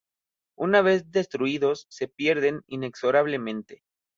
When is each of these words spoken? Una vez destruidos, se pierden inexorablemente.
Una 0.57 0.81
vez 0.81 1.11
destruidos, 1.11 1.85
se 1.91 2.07
pierden 2.07 2.63
inexorablemente. 2.65 3.83